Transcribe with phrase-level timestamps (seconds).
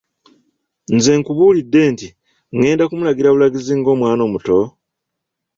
[0.95, 2.07] Nze nkubuulidde nti
[2.55, 4.59] ng'enda kumulagira bulagizi ng'omwana omuto?